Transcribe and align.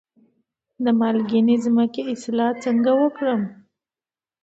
د 0.83 0.85
مالګینې 0.99 1.55
ځمکې 1.65 2.01
اصلاح 2.13 2.51
څنګه 2.63 2.91
وکړم؟ 3.01 3.41